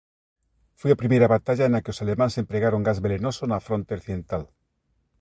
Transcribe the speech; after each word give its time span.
Foi 0.79 0.89
a 0.93 0.99
primeira 1.01 1.31
batalla 1.35 1.65
na 1.71 1.81
que 1.83 1.91
os 1.93 2.01
alemáns 2.03 2.39
empregaron 2.41 2.85
gas 2.87 3.01
velenoso 3.05 3.43
na 3.47 3.63
fronte 3.67 3.95
occidental. 3.97 4.43